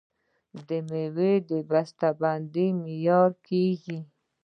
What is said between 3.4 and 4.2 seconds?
کیږي.